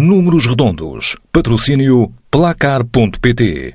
[0.00, 1.16] Números Redondos.
[1.32, 3.74] Patrocínio Placar.pt.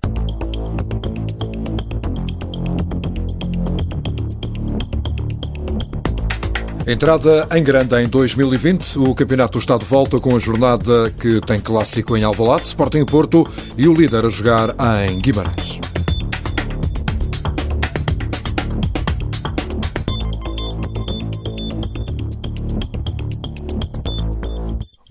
[6.88, 11.59] Entrada em grande em 2020, o Campeonato está de volta com a jornada que tem
[11.59, 13.46] clássico em Alvalade, Sporting Porto
[13.78, 14.74] e o líder a jogar
[15.05, 15.93] em Guimarães.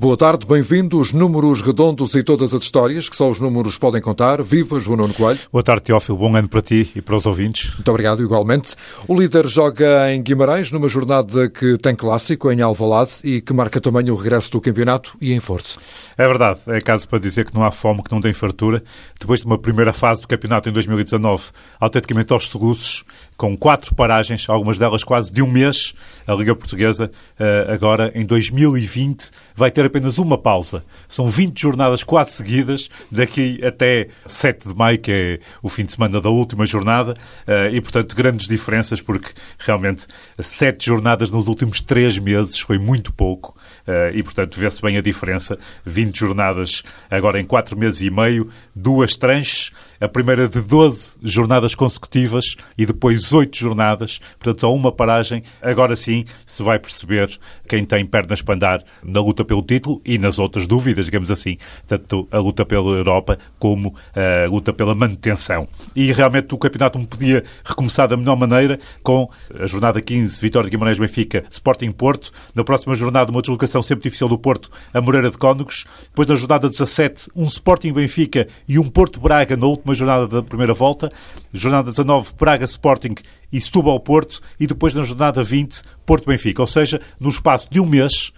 [0.02, 1.12] Boa tarde, bem-vindos.
[1.12, 4.42] Números redondos e todas as histórias que só os números podem contar.
[4.42, 5.38] Viva João Nuno Coelho.
[5.52, 6.18] Boa tarde, Teófilo.
[6.18, 7.72] Bom ano para ti e para os ouvintes.
[7.74, 8.74] Muito obrigado, igualmente.
[9.06, 13.80] O líder joga em Guimarães, numa jornada que tem clássico em Alvalade e que marca
[13.80, 15.78] também o regresso do campeonato e em força.
[16.18, 16.58] É verdade.
[16.66, 18.82] É caso para dizer que não há fome, que não tem fartura.
[19.20, 21.44] Depois de uma primeira fase do campeonato em 2019,
[21.78, 23.04] autenticamente aos soluços,
[23.36, 25.94] com quatro paragens, algumas delas quase de um mês,
[26.26, 27.08] a Liga Portuguesa,
[27.38, 30.82] eh, agora em 2020, vai ter apenas uma pausa.
[31.06, 35.92] São 20 jornadas quase seguidas, daqui até 7 de maio, que é o fim de
[35.92, 37.14] semana da última jornada,
[37.46, 40.06] eh, e portanto grandes diferenças, porque realmente
[40.40, 43.54] sete jornadas nos últimos três meses foi muito pouco,
[43.86, 45.58] eh, e portanto vê-se bem a diferença.
[45.84, 49.70] 20 jornadas agora em 4 meses e meio, duas tranches,
[50.02, 55.44] a primeira de 12 jornadas consecutivas e depois oito jornadas, portanto só uma paragem.
[55.62, 60.18] Agora sim se vai perceber quem tem pernas para andar na luta pelo título e
[60.18, 65.68] nas outras dúvidas, digamos assim, tanto a luta pela Europa como a luta pela manutenção.
[65.94, 70.68] E realmente o campeonato não podia recomeçar da melhor maneira com a jornada 15, Vitória
[70.68, 72.32] de Guimarães-Benfica, Sporting Porto.
[72.56, 75.84] Na próxima jornada, uma deslocação sempre difícil do Porto, a Moreira de Cónegos.
[76.06, 80.42] Depois na jornada 17, um Sporting Benfica e um Porto Braga na última jornada da
[80.42, 81.10] primeira volta.
[81.52, 83.14] Jornada 19, Braga Sporting
[83.52, 84.40] e Setúbal Porto.
[84.58, 86.62] E depois na jornada 20, Porto Benfica.
[86.62, 88.32] Ou seja, no espaço de um mês,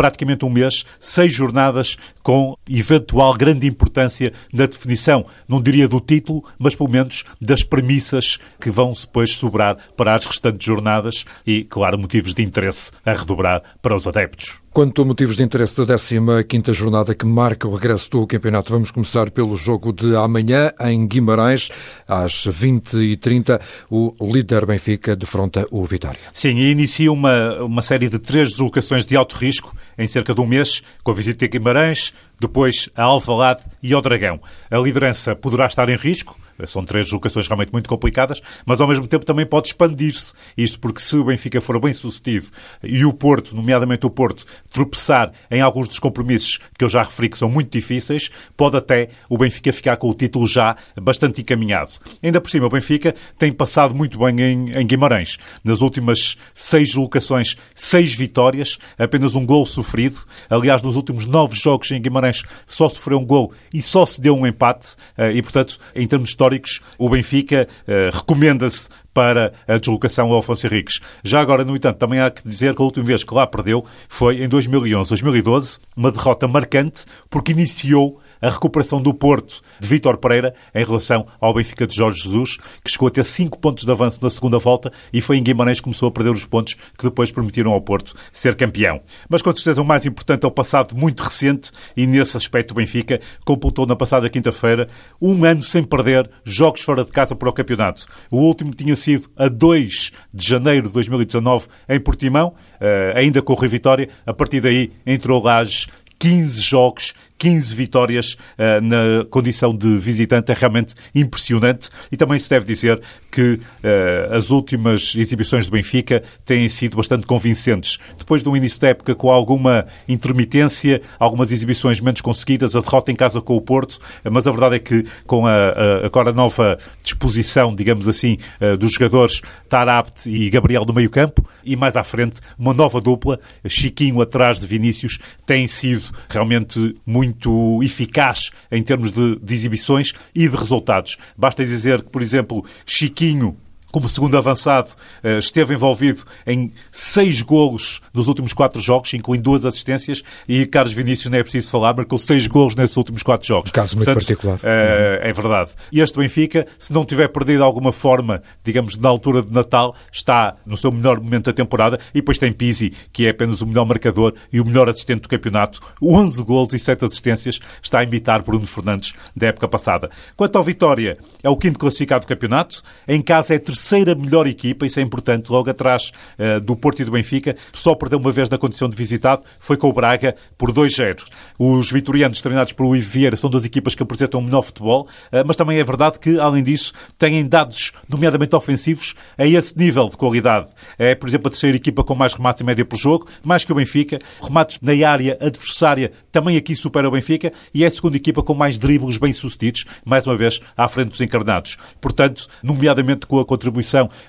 [0.00, 6.42] praticamente um mês, seis jornadas com eventual grande importância na definição, não diria do título,
[6.58, 11.98] mas pelo menos das premissas que vão depois sobrar para as restantes jornadas e, claro,
[11.98, 14.62] motivos de interesse a redobrar para os adeptos.
[14.72, 18.92] Quanto a motivos de interesse da 15ª jornada que marca o regresso do campeonato, vamos
[18.92, 21.70] começar pelo jogo de amanhã em Guimarães,
[22.06, 23.60] às 20h30,
[23.90, 26.20] o líder Benfica defronta o Vitória.
[26.32, 30.40] Sim, e inicia uma, uma série de três deslocações de alto risco em cerca de
[30.40, 34.40] um mês, com a visita a Guimarães, depois a Alvalade e ao Dragão.
[34.70, 39.06] A liderança poderá estar em risco, são três locações realmente muito complicadas, mas ao mesmo
[39.06, 40.32] tempo também pode expandir-se.
[40.56, 42.48] Isto porque se o Benfica for bem sucedido
[42.82, 47.28] e o Porto, nomeadamente o Porto, tropeçar em alguns dos compromissos que eu já referi
[47.28, 51.92] que são muito difíceis, pode até o Benfica ficar com o título já bastante encaminhado.
[52.22, 55.38] Ainda por cima, o Benfica tem passado muito bem em, em Guimarães.
[55.64, 60.20] Nas últimas seis locações, seis vitórias, apenas um gol sofrido.
[60.48, 64.36] Aliás, nos últimos nove jogos em Guimarães só sofreu um gol e só se deu
[64.36, 64.94] um empate.
[65.16, 70.38] Eh, e, portanto, em termos históricos, históricos, o Benfica uh, recomenda-se para a deslocação ao
[70.38, 71.00] Afonso Henriques.
[71.24, 73.84] Já agora, no entanto, também há que dizer que a última vez que lá perdeu
[74.08, 80.54] foi em 2011-2012, uma derrota marcante, porque iniciou a recuperação do Porto de Vítor Pereira
[80.74, 84.18] em relação ao Benfica de Jorge Jesus, que chegou a ter 5 pontos de avanço
[84.22, 87.30] na segunda volta e foi em Guimarães que começou a perder os pontos que depois
[87.30, 89.00] permitiram ao Porto ser campeão.
[89.28, 92.74] Mas com certeza o mais importante é o passado muito recente e nesse aspecto o
[92.74, 94.88] Benfica completou na passada quinta-feira
[95.20, 98.06] um ano sem perder jogos fora de casa para o campeonato.
[98.30, 103.52] O último tinha sido a 2 de janeiro de 2019 em Portimão, eh, ainda com
[103.52, 104.08] o Rio Vitória.
[104.26, 105.86] A partir daí entrou Lages
[106.18, 112.50] 15 jogos 15 vitórias uh, na condição de visitante é realmente impressionante e também se
[112.50, 113.00] deve dizer
[113.32, 117.98] que uh, as últimas exibições do Benfica têm sido bastante convincentes.
[118.18, 123.10] Depois de um início da época com alguma intermitência, algumas exibições menos conseguidas, a derrota
[123.10, 123.98] em casa com o Porto,
[124.30, 128.92] mas a verdade é que com a, a agora nova disposição, digamos assim, uh, dos
[128.92, 134.20] jogadores Tarabt e Gabriel do meio campo e mais à frente uma nova dupla, Chiquinho
[134.20, 140.48] atrás de Vinícius, tem sido realmente muito muito eficaz em termos de, de exibições e
[140.48, 141.16] de resultados.
[141.36, 143.56] Basta dizer que, por exemplo, Chiquinho
[143.92, 144.90] como segundo avançado,
[145.22, 150.92] eh, esteve envolvido em seis golos nos últimos quatro jogos, incluindo duas assistências, e Carlos
[150.92, 153.70] Vinícius, não é preciso falar, marcou seis golos nesses últimos quatro jogos.
[153.70, 154.60] Um caso muito Portanto, particular.
[154.62, 155.70] É, é verdade.
[155.92, 160.54] E este Benfica, se não tiver perdido alguma forma, digamos, na altura de Natal, está
[160.64, 163.84] no seu melhor momento da temporada, e depois tem Pizzi, que é apenas o melhor
[163.86, 168.42] marcador e o melhor assistente do campeonato, 11 golos e 7 assistências, está a imitar
[168.42, 170.10] Bruno Fernandes da época passada.
[170.36, 174.46] Quanto ao Vitória, é o quinto classificado do campeonato, em casa é terceiro terceira melhor
[174.46, 178.30] equipa, isso é importante, logo atrás uh, do Porto e do Benfica, só perdeu uma
[178.30, 181.24] vez na condição de visitado, foi com o Braga por 2-0.
[181.58, 185.42] Os vitorianos treinados por Luís Vieira são duas equipas que apresentam o melhor futebol, uh,
[185.46, 190.16] mas também é verdade que, além disso, têm dados, nomeadamente ofensivos, a esse nível de
[190.16, 190.68] qualidade.
[190.98, 193.72] É, por exemplo, a terceira equipa com mais remates em média por jogo, mais que
[193.72, 198.16] o Benfica, remates na área adversária também aqui supera o Benfica e é a segunda
[198.16, 201.78] equipa com mais dribles bem-sucedidos, mais uma vez à frente dos encarnados.
[202.00, 203.69] Portanto, nomeadamente com a contribuição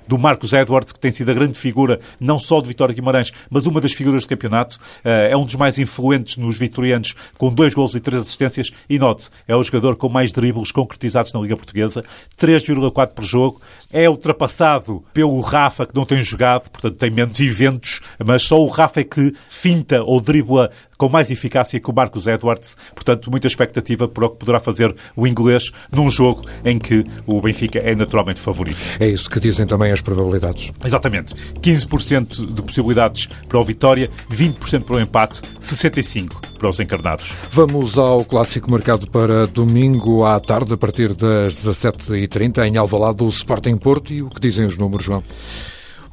[0.08, 3.66] do Marcos Edwards, que tem sido a grande figura não só de Vitória Guimarães, mas
[3.66, 7.74] uma das figuras do campeonato, eh, é um dos mais influentes nos vitorianos, com dois
[7.74, 8.72] gols e três assistências.
[8.90, 12.04] E note, é o jogador com mais dribles concretizados na Liga Portuguesa,
[12.38, 13.62] 3,4 por jogo.
[13.92, 18.68] É ultrapassado pelo Rafa, que não tem jogado, portanto tem menos eventos, mas só o
[18.68, 20.70] Rafa é que finta ou dribla
[21.02, 22.78] com mais eficácia que o Marcos Edwards.
[22.94, 27.42] Portanto, muita expectativa para o que poderá fazer o inglês num jogo em que o
[27.42, 28.78] Benfica é naturalmente favorito.
[29.00, 30.72] É isso que dizem também as probabilidades.
[30.86, 31.34] Exatamente.
[31.60, 37.34] 15% de possibilidades para o Vitória, 20% para o empate, 65% para os encarnados.
[37.52, 43.28] Vamos ao clássico marcado para domingo à tarde, a partir das 17h30, em Alvalade, o
[43.30, 44.14] Sporting Porto.
[44.14, 45.24] E o que dizem os números, João?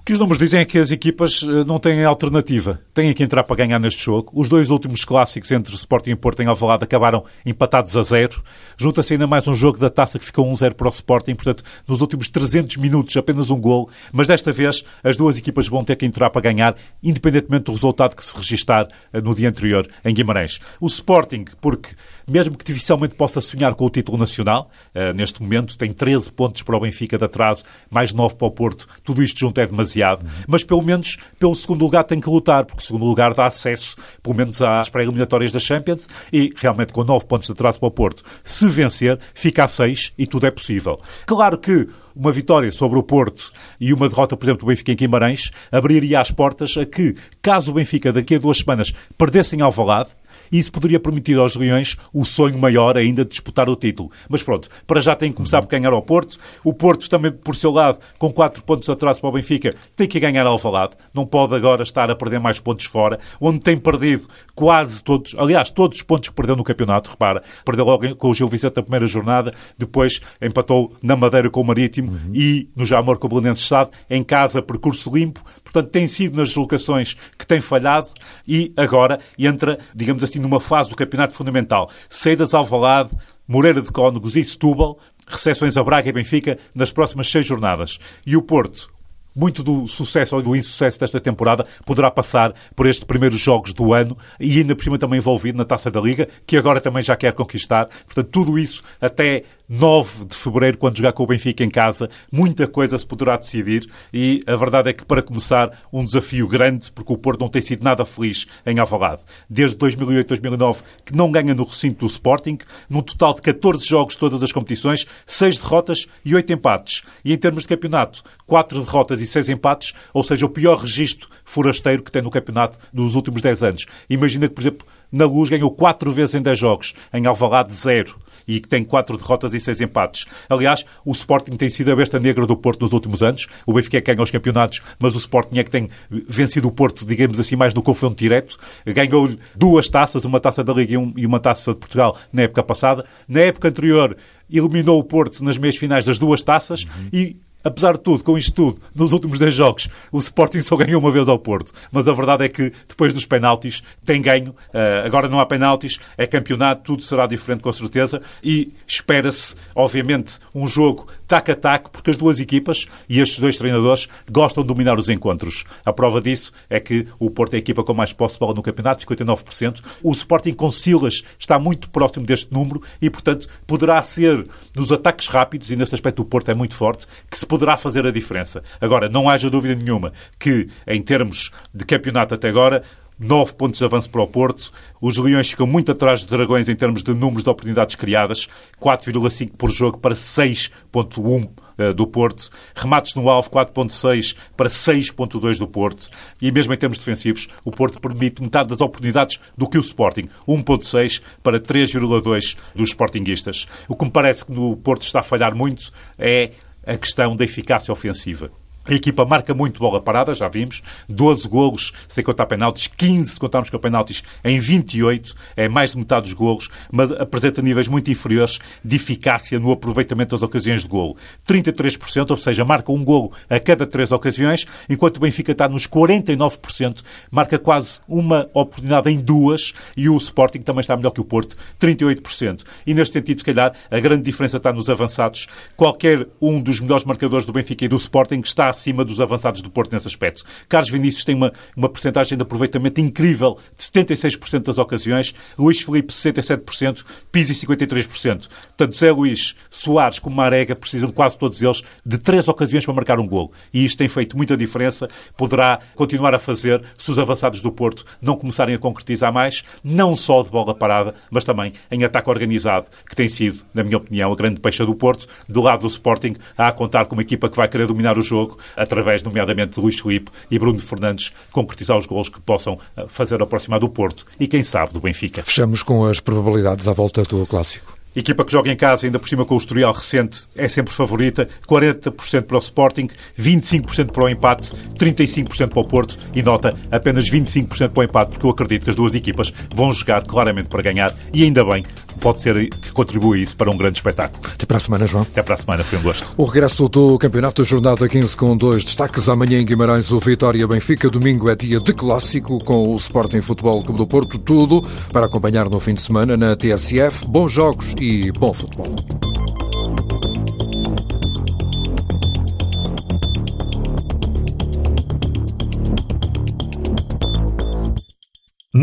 [0.09, 2.81] Que os números dizem é que as equipas eh, não têm alternativa.
[2.95, 4.33] Têm que entrar para ganhar neste jogo.
[4.35, 8.43] Os dois últimos clássicos entre Sporting e Porto em Alvalade acabaram empatados a zero.
[8.79, 11.35] Junta-se ainda mais um jogo da taça que ficou 1-0 para o Sporting.
[11.35, 13.91] Portanto, nos últimos 300 minutos apenas um gol.
[14.11, 18.17] Mas desta vez as duas equipas vão ter que entrar para ganhar, independentemente do resultado
[18.17, 20.59] que se registar eh, no dia anterior em Guimarães.
[20.81, 21.91] O Sporting, porque
[22.27, 26.63] mesmo que dificilmente possa sonhar com o título nacional, eh, neste momento tem 13 pontos
[26.63, 28.87] para o Benfica de atraso, mais 9 para o Porto.
[29.05, 32.65] Tudo isto junto é demasiado demasiado, mas pelo menos pelo segundo lugar tem que lutar,
[32.65, 37.05] porque o segundo lugar dá acesso, pelo menos às pré-eliminatórias da Champions, e realmente com
[37.05, 40.51] 9 pontos de atraso para o Porto, se vencer, fica a 6 e tudo é
[40.51, 40.99] possível.
[41.27, 44.97] Claro que uma vitória sobre o Porto e uma derrota, por exemplo, do Benfica em
[44.97, 49.61] Guimarães, abriria as portas a que, caso o Benfica daqui a duas semanas perdesse em
[49.61, 50.11] Alvalade,
[50.51, 54.11] isso poderia permitir aos Leões o sonho maior ainda de disputar o título.
[54.29, 56.39] Mas pronto, para já tem que começar por ganhar ao Porto.
[56.65, 60.21] O Porto também, por seu lado, com 4 pontos atrás para o Benfica, tem que
[60.21, 60.95] ganhar ao Alvalade.
[61.13, 65.71] Não pode agora estar a perder mais pontos fora, onde tem perdido quase todos, aliás,
[65.71, 67.43] todos os pontos que perdeu no campeonato, repara.
[67.65, 71.65] Perdeu logo com o Gil Vicente na primeira jornada, depois empatou na Madeira com o
[71.65, 72.33] Marítimo uhum.
[72.35, 75.43] e no Jamor com o Belenenses Estado, em casa, percurso limpo.
[75.71, 78.09] Portanto, tem sido nas deslocações que tem falhado
[78.47, 81.91] e agora entra, digamos assim, numa fase do campeonato fundamental.
[82.09, 83.11] Saídas Alvalade,
[83.47, 87.99] Moreira de Cónegos e Setúbal, recepções a Braga e Benfica nas próximas seis jornadas.
[88.27, 88.91] E o Porto,
[89.35, 93.93] muito do sucesso ou do insucesso desta temporada poderá passar por estes primeiros jogos do
[93.93, 97.15] ano e ainda por cima também envolvido na Taça da Liga, que agora também já
[97.15, 97.87] quer conquistar.
[98.07, 102.67] Portanto, tudo isso até 9 de fevereiro, quando jogar com o Benfica em casa, muita
[102.67, 107.13] coisa se poderá decidir e a verdade é que, para começar, um desafio grande, porque
[107.13, 109.21] o Porto não tem sido nada feliz em Alvalade.
[109.49, 112.57] Desde 2008-2009 que não ganha no recinto do Sporting,
[112.89, 117.03] num total de 14 jogos todas as competições, 6 derrotas e 8 empates.
[117.23, 121.29] E em termos de campeonato, 4 derrotas e 6 empates, ou seja, o pior registro
[121.45, 123.87] forasteiro que tem no campeonato dos últimos 10 anos.
[124.09, 128.17] Imagina que, por exemplo, na Luz ganhou 4 vezes em 10 jogos, em Alvalade 0
[128.49, 130.25] e que tem quatro derrotas e seis empates.
[130.49, 133.47] Aliás, o Sporting tem sido a besta negra do Porto nos últimos anos.
[133.67, 136.73] O Benfica é que ganha os campeonatos, mas o Sporting é que tem vencido o
[136.73, 138.57] Porto, digamos assim, mais no confronto direto.
[138.87, 143.05] Ganhou duas taças, uma taça da Liga e uma taça de Portugal na época passada.
[143.29, 144.17] Na época anterior,
[144.51, 147.09] eliminou o Porto nas meias finais das duas taças uhum.
[147.13, 151.01] e apesar de tudo, com isto tudo, nos últimos 10 jogos, o Sporting só ganhou
[151.01, 151.73] uma vez ao Porto.
[151.91, 154.51] Mas a verdade é que depois dos penaltis tem ganho.
[154.51, 158.21] Uh, agora não há penaltis, é campeonato, tudo será diferente com certeza.
[158.43, 163.57] E espera-se, obviamente, um jogo tac a tac, porque as duas equipas e estes dois
[163.59, 165.65] treinadores gostam de dominar os encontros.
[165.85, 168.55] A prova disso é que o Porto é a equipa com mais posse de bola
[168.55, 169.83] no campeonato, 59%.
[170.03, 175.27] O Sporting com Silas está muito próximo deste número e, portanto, poderá ser nos ataques
[175.27, 178.63] rápidos, e nesse aspecto o Porto é muito forte, que se poderá fazer a diferença.
[178.81, 182.83] Agora, não haja dúvida nenhuma que, em termos de campeonato até agora,
[183.19, 184.71] 9 pontos de avanço para o Porto.
[185.01, 188.49] Os Leões ficam muito atrás dos Dragões em termos de números de oportunidades criadas,
[188.81, 192.51] 4,5 por jogo para 6,1 eh, do Porto.
[192.75, 196.11] Remates no alvo, 4,6 para 6,2 do Porto.
[196.41, 200.29] E mesmo em termos defensivos, o Porto permite metade das oportunidades do que o Sporting,
[200.47, 203.67] 1,6 para 3,2 dos Sportinguistas.
[203.89, 206.53] O que me parece que no Porto está a falhar muito é
[206.87, 208.51] a questão da eficácia ofensiva.
[208.89, 210.83] A equipa marca muito bola parada, já vimos.
[211.09, 215.99] 12 golos sem contar penaltis, 15 se contarmos com penaltis em 28, é mais de
[215.99, 220.89] metade dos golos, mas apresenta níveis muito inferiores de eficácia no aproveitamento das ocasiões de
[220.89, 221.17] golo.
[221.47, 225.87] 33%, ou seja, marca um golo a cada três ocasiões, enquanto o Benfica está nos
[225.87, 231.25] 49%, marca quase uma oportunidade em duas, e o Sporting também está melhor que o
[231.25, 232.63] Porto, 38%.
[232.87, 235.47] E neste sentido, se calhar, a grande diferença está nos avançados.
[235.77, 239.71] Qualquer um dos melhores marcadores do Benfica e do Sporting está acima dos avançados do
[239.71, 240.45] Porto nesse aspecto.
[240.69, 246.13] Carlos Vinícius tem uma, uma percentagem de aproveitamento incrível de 76% das ocasiões, Luís Felipe
[246.13, 248.49] 67%, Pizzi 53%.
[248.77, 253.19] Tanto Zé Luís, Soares como Marega precisam quase todos eles de três ocasiões para marcar
[253.19, 253.51] um golo.
[253.75, 258.05] E isto tem feito muita diferença, poderá continuar a fazer se os avançados do Porto
[258.23, 262.87] não começarem a concretizar mais, não só de bola parada, mas também em ataque organizado,
[263.09, 265.27] que tem sido, na minha opinião, a grande peixa do Porto.
[265.49, 268.23] Do lado do Sporting, há a contar com uma equipa que vai querer dominar o
[268.23, 273.05] jogo, através, nomeadamente, de Luís Felipe e Bruno Fernandes, concretizar os gols que possam eh,
[273.09, 275.43] fazer aproximar do Porto e, quem sabe, do Benfica.
[275.43, 277.99] Fechamos com as probabilidades à volta do Clássico.
[278.19, 281.49] Equipa que joga em casa, ainda por cima com o historial recente, é sempre favorita.
[281.69, 287.31] 40% para o Sporting, 25% para o empate, 35% para o Porto e nota apenas
[287.31, 290.83] 25% para o empate, porque eu acredito que as duas equipas vão jogar claramente para
[290.83, 291.85] ganhar e ainda bem,
[292.19, 294.43] pode ser que contribua isso para um grande espetáculo.
[294.53, 295.23] Até para a semana, João.
[295.23, 296.33] Até para a semana, foi um gosto.
[296.37, 299.29] O regresso do Campeonato Jornada 15 com dois destaques.
[299.29, 301.09] Amanhã em Guimarães, o Vitória Benfica.
[301.09, 304.39] Domingo é dia de clássico com o Sporting Futebol Clube do Porto.
[304.39, 307.27] Tudo para acompanhar no fim de semana na TSF.
[307.27, 309.28] Bons jogos e bom futebol.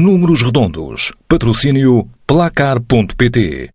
[0.05, 1.13] Números Redondos.
[1.27, 3.73] Patrocínio Placar.pt